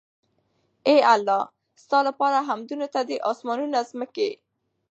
[0.87, 1.41] اې الله!
[1.83, 4.29] ستا لپاره حمدونه دي ته د آسمانونو، ځمکي